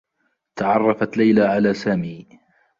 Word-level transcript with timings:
تعرّفت 0.55 1.17
ليلى 1.17 1.41
على 1.41 1.73
سامي. 1.73 2.27